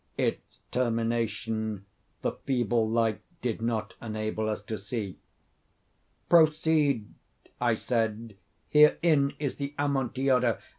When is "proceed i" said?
6.27-7.75